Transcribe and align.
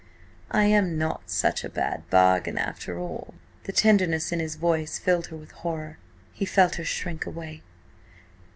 I 0.49 0.63
am 0.63 0.97
not 0.97 1.29
such 1.29 1.63
a 1.63 1.69
bad 1.69 2.09
bargain 2.09 2.57
after 2.57 2.97
all." 2.97 3.35
The 3.65 3.71
tenderness 3.71 4.31
in 4.31 4.39
his 4.39 4.55
voice 4.55 4.97
filled 4.97 5.27
her 5.27 5.37
with 5.37 5.51
horror. 5.51 5.99
He 6.33 6.43
felt 6.43 6.77
her 6.77 6.85
shrink 6.85 7.27
away. 7.27 7.61